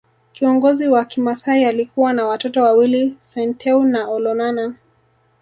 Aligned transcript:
Kiongozi 0.33 0.87
wa 0.87 1.05
kimasai 1.05 1.63
alikuwa 1.65 2.13
na 2.13 2.25
watoto 2.27 2.63
wawili 2.63 3.17
Senteu 3.19 3.83
na 3.83 4.07
Olonana 4.09 4.73